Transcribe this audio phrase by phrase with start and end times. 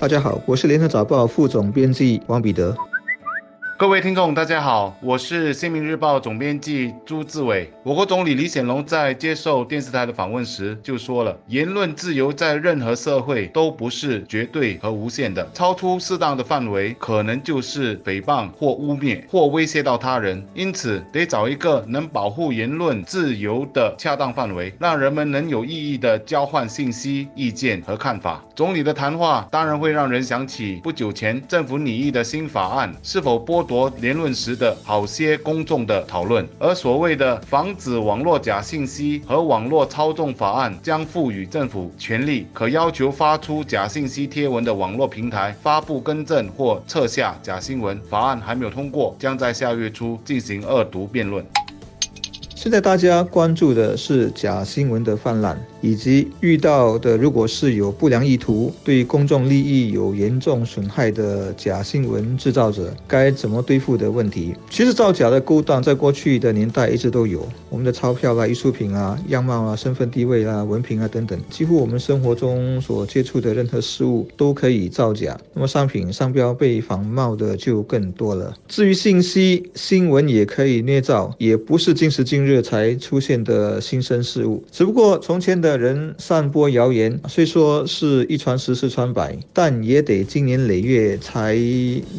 [0.00, 2.74] 大家好，我是联合早报副总编辑王彼得。
[3.80, 7.72] 各位听众，大家好，我是《新民日报》总编辑朱志伟。
[7.82, 20.46] 我国总理李显龙在接受电视台的访问时就说了，言论自由在任何社会都不是绝对和无限的，超出适当的范围，可能就是诽谤或污蔑或威胁到他人。
[20.52, 28.44] 因此，得找一个能保护言论自由的恰当范围，让人们能有意义的交换信息、意见和看法。
[28.54, 33.69] 总理的谈话当然会让人想起不久前政府拟议的新法案是否剥。
[33.70, 47.96] 夺言论时的好些公众的讨论，而所谓的防止网络假信息和网络操纵法案将赋予政府权力，可要求发出假信息贴文的网络平台发布更正或撤下假新闻。
[48.10, 51.46] 法案还没有通过，将在下月初进行二读辩论。
[52.62, 64.54] 现在大家关注的是假新闻的泛滥，以及遇到的如果是有不良意图、对公众利益有严重损害的假新闻制造者，该怎么对付的问题。
[64.68, 75.34] 其实造假的勾当在过去的年代一直都有，我们的钞票啦、艺术品啊、样貌啊、身份地位啊、文凭啊等等，几乎我们生活中所接触的任何事物都可以造假。
[75.54, 78.54] 那么商品商标被仿冒的就更多了。
[78.68, 82.49] 至于信息新闻也可以捏造，也不是今时今日。
[82.50, 91.56] 这才出现的新生事物，只不过从前的人散播谣言，虽说是一传十，十传百，但也得经年累月才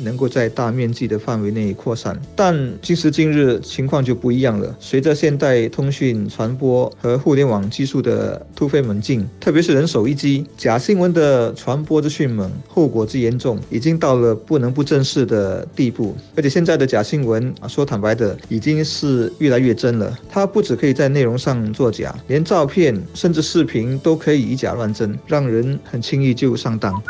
[0.04, 2.18] 能够在大面积的范围内扩散。
[2.34, 16.16] 但今时今日情况就不一样了，随着现代通讯传播和互联网技术的突飞猛进，特别是人手一机，假新闻的传播之迅猛，后果之严重，已经到了不能不正视的地步。
[16.38, 20.18] 而且现在的假新闻啊，说坦白的，已经是越来越真了。
[20.30, 27.02] 它不只可以在内容上作假，连照片甚至视频都可以以假乱真，让人很轻易就上当。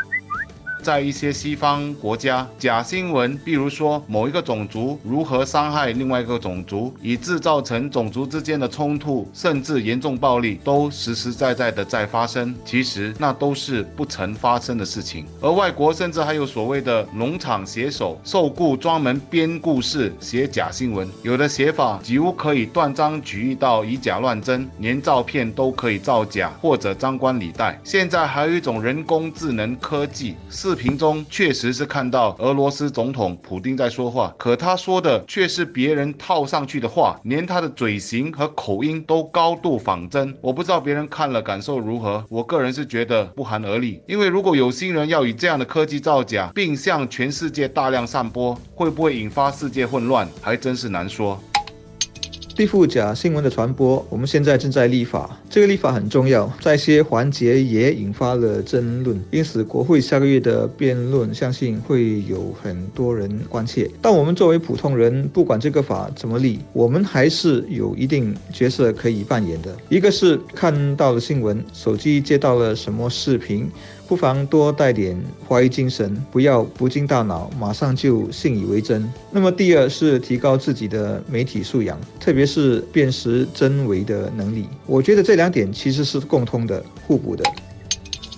[0.82, 12.56] 在一些西方国家，假新闻，比如说某一个种族如何伤害另外一个种族，以致造成种族之间的冲突，甚至严重暴力，都实实在在的在发生。
[12.66, 15.26] 其实那都是不曾发生的事情。
[15.40, 27.80] 而外国甚至还有所谓的农场写手，受雇专门编故事、写假新闻，有的写法几乎可以断章取义到以假乱真，连照片都可以造假或者张冠李戴。
[27.84, 30.71] 现在还有一种人工智能科技是。
[30.72, 40.34] 视频中确实是看到俄罗斯总统普京在说话，可他说的却是别人套上去的话，连他的嘴型和口音都高度仿真。
[40.40, 44.02] 我不知道别人看了感受如何，我个人是觉得不寒而栗。
[44.08, 51.38] 因为如果有心人要以这样的科技造假，并向全世界大量散播，会不会引发世界混乱，还真是难说。
[52.56, 55.40] 对付假新闻的传播，我们现在正在立法。
[55.50, 63.90] 这个立法很重要，在一些环节也引发了争论，因此国会下个月的辩论，相信会有很多人关切。
[64.02, 69.76] 但我们作为普通人，不管这个法怎么立，我们还是有一定角色可以扮演的。
[69.90, 73.70] 一个是看到了新闻，手机接到了什么视频。
[74.12, 75.18] 不妨多带点
[75.48, 79.10] 怀疑精神，不要不经大脑马上就信以为真。
[79.32, 84.68] 那么第二是提高自己的媒体素养，特别是辨识真伪的能力。
[84.86, 87.44] 我觉得这两点其实是共通的、互补的。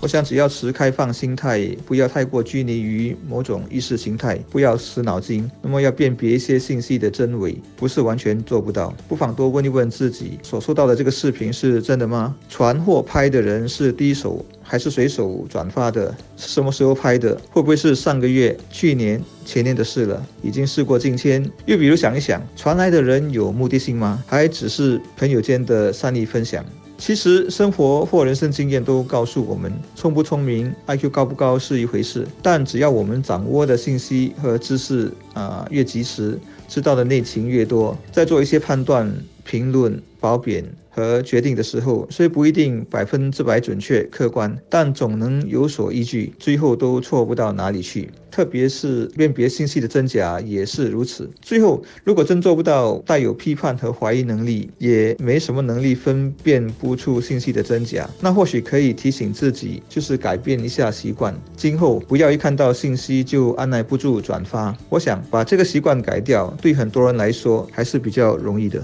[0.04, 5.50] 我想，只要持开放心态，不要太过拘泥于某种意识形态，不要死脑筋。
[5.62, 8.94] 那么，要辨别一些信息的真伪，不是完全做不到。
[9.08, 12.36] 不妨多问一问自己，所收到的这个视频是真的吗？
[12.50, 16.14] 传或拍的人是第一手还是随手转发的？
[16.36, 17.34] 是什么时候拍的？
[17.48, 20.22] 会不会是上个月、去年、前年的事了？
[20.42, 21.50] 已经事过境迁。
[21.64, 24.22] 又比如想一想，传来的人有目的性吗？
[24.26, 26.62] 还只是朋友间的善意分享？
[27.06, 40.64] 其实，生活或人生经验都告诉我们，聪不聪明、IQ 高不高是一回事，但只要我们掌握的信息和知识啊越及时，知道的内情越多，再做一些判断、评论、褒贬。
[40.94, 48.08] 和决定的时候，虽不一定百分之百准确客观，但总能有所依据，最后都错不到哪里去。
[48.30, 51.30] 特别是辨别信息的真假也是如此。
[51.40, 64.76] 最后，如果真做不到带有批判和怀疑能力，也没什么能力分辨不出信息的真假，那或许可以提醒自己，就是改变一下习惯，今后不要一看到信息就按耐不住转发。
[64.88, 68.82] 我想把这个习惯改掉，对很多人来说还是比较容易的。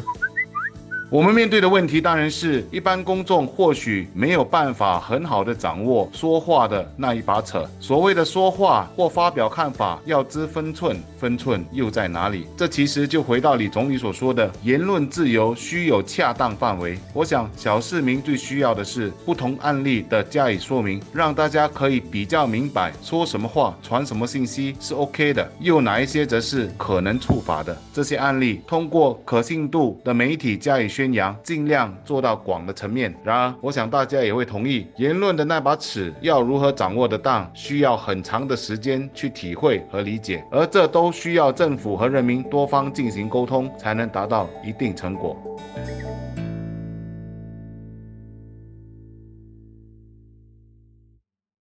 [1.11, 7.59] 我们面对的问题当然是，一般公众或许没有办法很好的掌握说话的那一把尺。
[7.81, 12.47] 所谓的说话或发表看法，要知分寸，分寸又在哪里？
[12.57, 16.97] 这其实就回到李总理所说的言论自由需有恰当范围。
[17.13, 27.77] 我想小市民最需要的是不同案例的加以说明，让大家可以比较明白说什么话、传什么信息是 OK 的， 又哪一些则是可能触法的。
[27.93, 33.15] 这些案例通过可信度的媒体加以宣扬，尽量做到广的层面。
[33.25, 45.35] 然而，我想大家也会同意，言论的那把尺要如何掌握的当，需要很长的时间去体会和理解，而这都需要政府和人民多方进行沟通，才能达到一定成果。